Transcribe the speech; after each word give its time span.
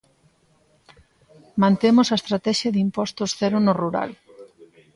Mantemos 1.63 2.07
a 2.09 2.17
estratexia 2.19 2.73
de 2.73 2.83
impostos 2.87 3.29
cero 3.39 3.57
no 3.65 3.73
rural. 3.81 4.11